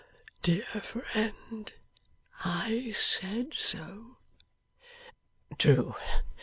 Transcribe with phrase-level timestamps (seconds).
[0.41, 1.71] 'Dear friend,
[2.43, 4.17] I said so.'
[5.59, 5.93] 'True.